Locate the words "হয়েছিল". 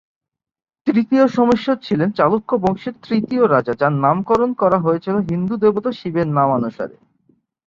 4.77-5.15